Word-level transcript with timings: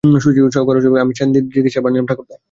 শশী 0.23 0.39
কড়াসুরে 0.67 0.89
বলিল, 0.89 1.03
আমি 1.03 1.13
সেনদিদির 1.17 1.53
চিকিৎসার 1.55 1.81
ভার 1.83 1.91
নিলাম 1.93 2.07
ঠাকুরদা। 2.07 2.35